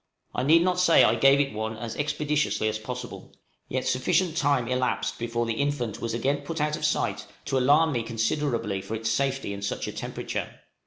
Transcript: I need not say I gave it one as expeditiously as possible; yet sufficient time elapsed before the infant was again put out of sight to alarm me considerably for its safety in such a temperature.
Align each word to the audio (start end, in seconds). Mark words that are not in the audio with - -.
I 0.33 0.41
need 0.41 0.63
not 0.63 0.79
say 0.79 1.03
I 1.03 1.13
gave 1.13 1.39
it 1.39 1.53
one 1.53 1.77
as 1.77 1.95
expeditiously 1.95 2.67
as 2.67 2.79
possible; 2.79 3.33
yet 3.69 3.85
sufficient 3.85 4.35
time 4.35 4.67
elapsed 4.67 5.19
before 5.19 5.45
the 5.45 5.53
infant 5.53 6.01
was 6.01 6.15
again 6.15 6.37
put 6.41 6.59
out 6.59 6.75
of 6.75 6.83
sight 6.83 7.27
to 7.45 7.59
alarm 7.59 7.91
me 7.91 8.01
considerably 8.01 8.81
for 8.81 8.95
its 8.95 9.11
safety 9.11 9.53
in 9.53 9.61
such 9.61 9.87
a 9.87 9.91
temperature. 9.91 10.61